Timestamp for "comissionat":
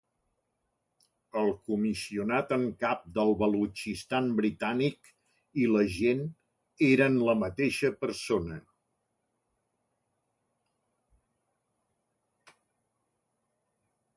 1.71-2.53